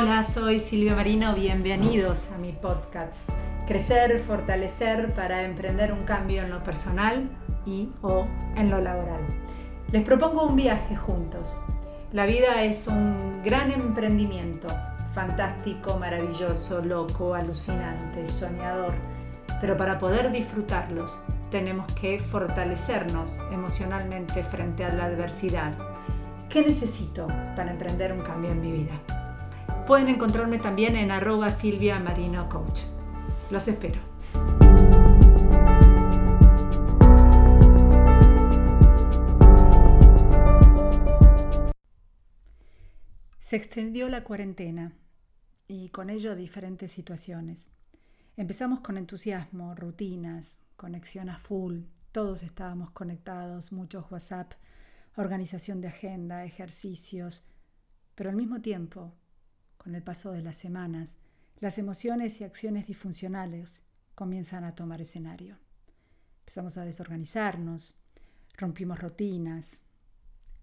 [0.00, 3.28] Hola, soy Silvia Marino, bienvenidos a mi podcast.
[3.66, 7.28] Crecer, fortalecer para emprender un cambio en lo personal
[7.66, 8.24] y o
[8.54, 9.26] en lo laboral.
[9.90, 11.60] Les propongo un viaje juntos.
[12.12, 14.68] La vida es un gran emprendimiento,
[15.14, 18.94] fantástico, maravilloso, loco, alucinante, soñador.
[19.60, 21.18] Pero para poder disfrutarlos
[21.50, 25.72] tenemos que fortalecernos emocionalmente frente a la adversidad.
[26.48, 27.26] ¿Qué necesito
[27.56, 28.92] para emprender un cambio en mi vida?
[29.88, 32.80] Pueden encontrarme también en arroba Silvia Marino Coach.
[33.50, 34.02] Los espero.
[43.40, 44.92] Se extendió la cuarentena
[45.66, 47.70] y con ello diferentes situaciones.
[48.36, 54.52] Empezamos con entusiasmo, rutinas, conexión a full, todos estábamos conectados, muchos WhatsApp,
[55.16, 57.46] organización de agenda, ejercicios,
[58.14, 59.14] pero al mismo tiempo,
[59.78, 61.16] con el paso de las semanas,
[61.60, 63.82] las emociones y acciones disfuncionales
[64.14, 65.56] comienzan a tomar escenario.
[66.40, 67.94] Empezamos a desorganizarnos,
[68.56, 69.80] rompimos rutinas,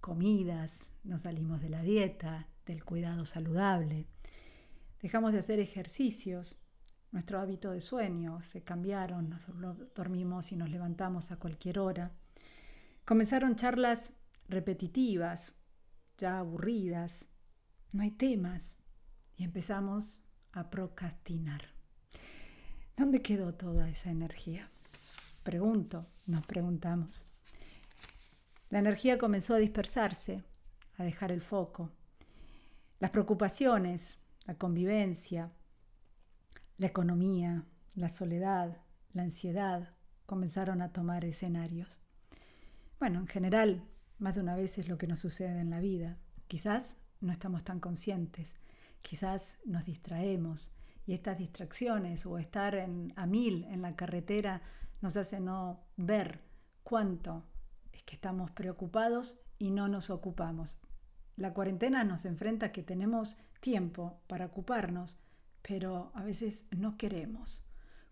[0.00, 4.06] comidas, nos salimos de la dieta, del cuidado saludable,
[5.00, 6.56] dejamos de hacer ejercicios,
[7.10, 9.46] nuestro hábito de sueño se cambiaron, nos
[9.94, 12.12] dormimos y nos levantamos a cualquier hora.
[13.04, 14.14] Comenzaron charlas
[14.48, 15.54] repetitivas,
[16.16, 17.28] ya aburridas,
[17.92, 18.81] no hay temas
[19.36, 21.62] y empezamos a procrastinar.
[22.96, 24.70] ¿Dónde quedó toda esa energía?
[25.42, 27.26] Pregunto, nos preguntamos.
[28.70, 30.44] La energía comenzó a dispersarse,
[30.98, 31.90] a dejar el foco.
[33.00, 35.50] Las preocupaciones, la convivencia,
[36.78, 38.78] la economía, la soledad,
[39.12, 39.90] la ansiedad
[40.26, 42.00] comenzaron a tomar escenarios.
[42.98, 43.84] Bueno, en general,
[44.18, 46.18] más de una vez es lo que nos sucede en la vida.
[46.46, 48.56] Quizás no estamos tan conscientes,
[49.02, 50.72] quizás nos distraemos
[51.06, 54.62] y estas distracciones o estar a mil en la carretera
[55.00, 56.42] nos hace no ver
[56.82, 57.44] cuánto
[57.92, 60.78] es que estamos preocupados y no nos ocupamos.
[61.36, 65.18] La cuarentena nos enfrenta a que tenemos tiempo para ocuparnos,
[65.62, 67.64] pero a veces no queremos.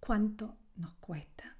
[0.00, 1.56] ¿Cuánto nos cuesta?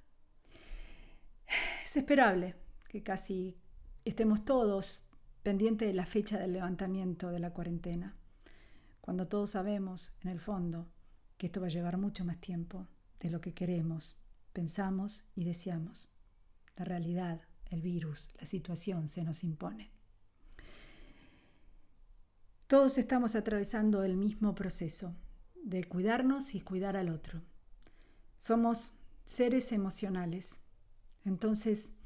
[1.85, 2.57] Es esperable
[2.89, 3.59] que casi
[4.05, 5.07] estemos todos
[5.43, 8.17] pendientes de la fecha del levantamiento de la cuarentena,
[9.03, 10.89] cuando todos sabemos, en el fondo,
[11.37, 12.87] que esto va a llevar mucho más tiempo
[13.19, 14.17] de lo que queremos,
[14.53, 16.09] pensamos y deseamos.
[16.77, 19.91] La realidad, el virus, la situación se nos impone.
[22.69, 25.17] Todos estamos atravesando el mismo proceso
[25.65, 27.43] de cuidarnos y cuidar al otro.
[28.39, 30.59] Somos seres emocionales.
[31.25, 31.97] Entonces,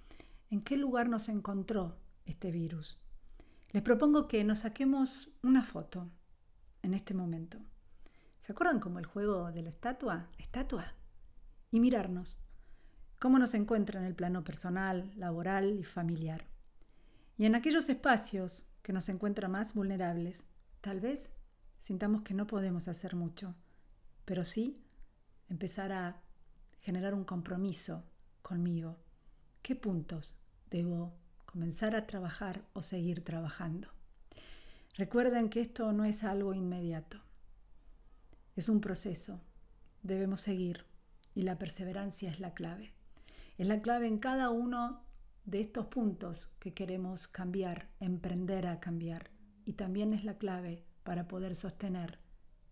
[0.49, 2.99] en qué lugar nos encontró este virus.
[3.73, 6.11] Les propongo que nos saquemos una foto
[6.87, 7.59] en este momento.
[8.41, 10.29] ¿Se acuerdan como el juego de la estatua?
[10.39, 10.95] Estatua.
[11.71, 12.39] Y mirarnos.
[13.19, 16.47] ¿Cómo nos encuentra en el plano personal, laboral y familiar?
[17.37, 20.45] Y en aquellos espacios que nos encuentran más vulnerables,
[20.81, 21.35] tal vez
[21.79, 23.55] sintamos que no podemos hacer mucho,
[24.25, 24.83] pero sí
[25.49, 26.23] empezar a
[26.81, 28.05] generar un compromiso
[28.43, 28.97] conmigo
[29.67, 30.39] ¿Qué puntos
[30.71, 33.96] debo comenzar a trabajar o seguir trabajando?
[34.97, 37.21] Recuerden que esto no es algo inmediato.
[38.57, 39.41] Es un proceso.
[40.03, 40.85] Debemos seguir
[41.35, 42.95] y la perseverancia es la clave.
[43.59, 45.03] Es la clave en cada uno
[45.45, 49.31] de estos puntos que queremos cambiar, emprender a cambiar.
[49.65, 52.19] Y también es la clave para poder sostener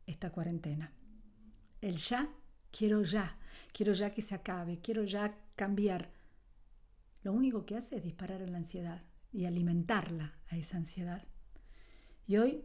[0.07, 0.93] esta cuarentena.
[1.81, 2.31] El ya,
[2.71, 3.37] quiero ya,
[3.73, 6.11] quiero ya que se acabe, quiero ya cambiar
[7.25, 9.03] lo único que hace es disparar en la ansiedad
[9.33, 11.27] y alimentarla a esa ansiedad.
[12.27, 12.65] Y hoy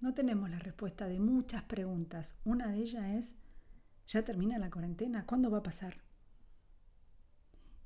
[0.00, 2.36] no tenemos la respuesta de muchas preguntas.
[2.44, 3.38] Una de ellas es,
[4.06, 5.24] ¿ya termina la cuarentena?
[5.26, 6.02] ¿Cuándo va a pasar?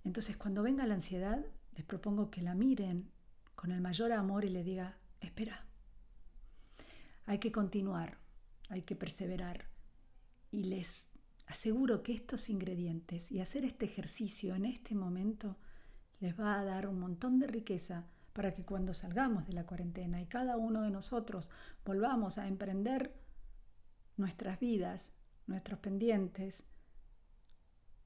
[0.04, 1.44] Entonces, cuando venga la ansiedad,
[1.76, 3.10] les propongo que la miren
[3.54, 5.66] con el mayor amor y le diga, espera,
[7.26, 8.18] hay que continuar,
[8.68, 9.68] hay que perseverar.
[10.50, 11.08] Y les
[11.46, 15.56] aseguro que estos ingredientes y hacer este ejercicio en este momento
[16.20, 20.20] les va a dar un montón de riqueza para que cuando salgamos de la cuarentena
[20.20, 21.50] y cada uno de nosotros
[21.84, 23.14] volvamos a emprender
[24.16, 25.12] nuestras vidas,
[25.46, 26.64] nuestros pendientes,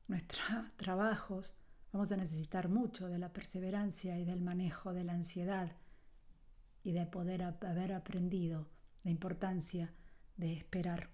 [0.09, 0.43] nuestros
[0.77, 1.55] trabajos,
[1.93, 5.73] vamos a necesitar mucho de la perseverancia y del manejo de la ansiedad
[6.83, 8.69] y de poder haber aprendido
[9.05, 9.93] la importancia
[10.37, 11.11] de esperar.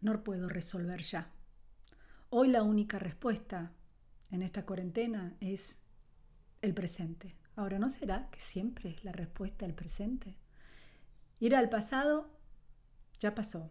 [0.00, 1.32] No puedo resolver ya.
[2.28, 3.72] Hoy la única respuesta
[4.30, 5.78] en esta cuarentena es
[6.62, 7.36] el presente.
[7.54, 10.36] Ahora, ¿no será que siempre es la respuesta el presente?
[11.40, 12.30] Ir al pasado
[13.20, 13.70] ya pasó.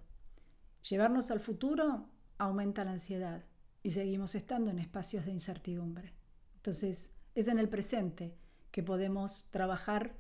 [0.90, 3.44] Llevarnos al futuro aumenta la ansiedad
[3.84, 6.14] y seguimos estando en espacios de incertidumbre.
[6.58, 8.36] Entonces, es en el presente
[8.72, 10.16] que podemos trabajar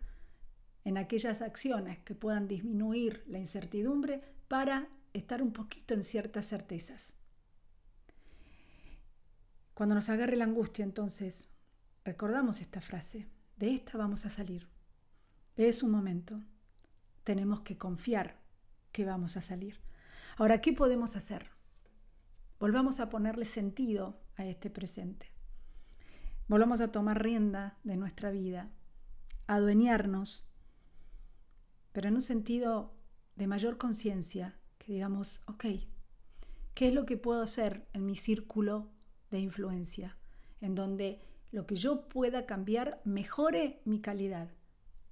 [0.84, 7.18] en aquellas acciones que puedan disminuir la incertidumbre para estar un poquito en ciertas certezas.
[9.74, 11.50] Cuando nos agarre la angustia, entonces,
[12.06, 14.70] recordamos esta frase, de esta vamos a salir.
[15.58, 16.40] Es un momento.
[17.24, 18.40] Tenemos que confiar
[18.92, 19.82] que vamos a salir.
[20.38, 21.50] Ahora, ¿qué podemos hacer?
[22.60, 25.32] Volvamos a ponerle sentido a este presente.
[26.48, 28.70] Volvamos a tomar rienda de nuestra vida,
[29.48, 30.48] a adueñarnos,
[31.92, 32.94] pero en un sentido
[33.36, 35.66] de mayor conciencia, que digamos, ok,
[36.76, 38.92] ¿qué es lo que puedo hacer en mi círculo
[39.32, 40.18] de influencia?
[40.62, 41.20] En donde
[41.56, 44.50] lo que yo pueda cambiar mejore mi calidad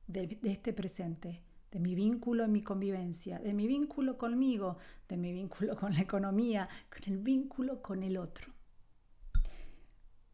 [0.07, 1.41] de, este presente,
[1.71, 6.01] de mi vínculo en mi convivencia, de mi vínculo conmigo, de mi vínculo con la
[6.01, 8.51] economía, con el vínculo con el otro.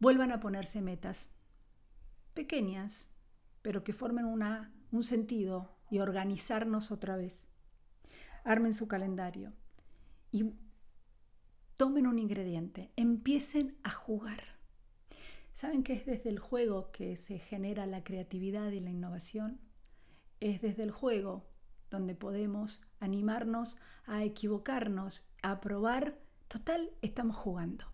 [0.00, 1.30] Vuelvan a ponerse metas
[2.34, 3.08] pequeñas,
[3.62, 7.46] pero que formen una, un sentido y organizarnos otra vez.
[8.42, 9.52] Armen su calendario
[10.32, 10.54] y
[11.76, 14.59] tomen un ingrediente, empiecen a jugar.
[15.60, 19.60] ¿Saben que es desde el juego que se genera la creatividad y la innovación?
[20.40, 21.44] Es desde el juego
[21.90, 23.76] donde podemos animarnos
[24.06, 26.18] a equivocarnos, a probar.
[26.48, 27.84] Total, estamos jugando.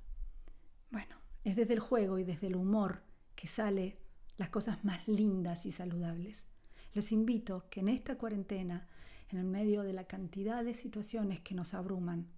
[0.92, 3.02] Bueno, es desde el juego y desde el humor
[3.34, 3.98] que sale
[4.38, 6.46] las cosas más lindas y saludables.
[6.94, 8.86] Les invito que en esta cuarentena,
[9.28, 12.28] en el medio de la cantidad de situaciones que nos abruman,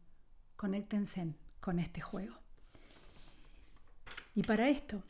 [0.56, 2.34] conéctense con este juego.
[4.34, 5.02] Y para esto,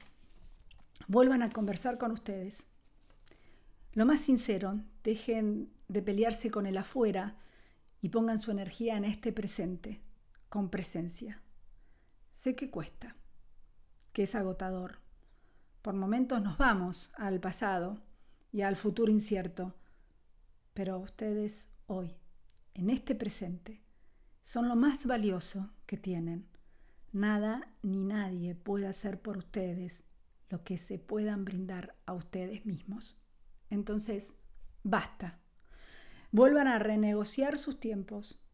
[1.07, 2.67] vuelvan a conversar con ustedes.
[3.93, 7.37] Lo más sincero, dejen de pelearse con el afuera
[8.01, 10.01] y pongan su energía en este presente,
[10.49, 11.41] con presencia.
[12.35, 13.17] Sé que cuesta,
[14.13, 14.99] que es agotador.
[15.83, 17.99] Por momentos nos vamos al pasado
[18.53, 19.75] y al futuro incierto.
[20.75, 22.15] Pero ustedes hoy,
[22.75, 23.81] en este presente,
[24.43, 26.47] son lo más valioso que tienen.
[27.13, 30.05] Nada ni nadie puede hacer por ustedes
[30.49, 33.19] lo que se puedan brindar a ustedes mismos.
[33.71, 34.35] Entonces,
[34.83, 35.39] basta.
[36.31, 38.45] Vuelvan a renegociar sus tiempos,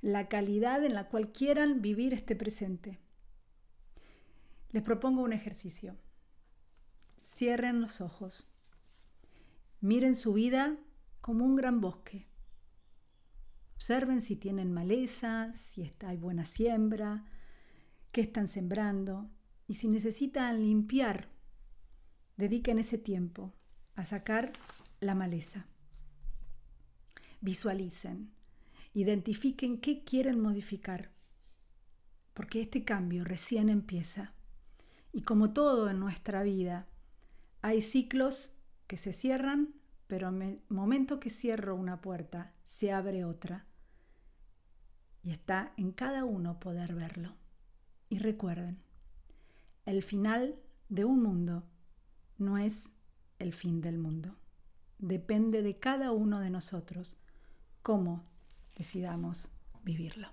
[0.00, 3.00] la calidad en la cual quieran vivir este presente.
[4.70, 5.96] Les propongo un ejercicio.
[7.20, 8.48] Cierren los ojos.
[9.80, 10.76] Miren su vida
[11.20, 12.28] como un gran bosque.
[13.76, 17.24] Observen si tienen maleza, si hay buena siembra,
[18.10, 19.30] qué están sembrando
[19.66, 21.28] y si necesitan limpiar,
[22.36, 23.52] dediquen ese tiempo
[23.94, 24.52] a sacar
[25.00, 25.66] la maleza.
[27.40, 28.32] Visualicen,
[28.92, 31.10] identifiquen qué quieren modificar,
[32.34, 34.34] porque este cambio recién empieza.
[35.12, 36.86] Y como todo en nuestra vida,
[37.62, 38.52] hay ciclos
[38.86, 39.74] que se cierran,
[40.06, 43.66] pero en el momento que cierro una puerta, se abre otra.
[45.22, 47.34] Y está en cada uno poder verlo.
[48.08, 48.78] Y recuerden,
[49.84, 51.64] el final de un mundo
[52.38, 52.96] no es
[53.38, 54.36] el fin del mundo.
[54.98, 57.16] Depende de cada uno de nosotros
[57.82, 58.24] cómo
[58.74, 59.50] decidamos
[59.82, 60.28] vivirlo.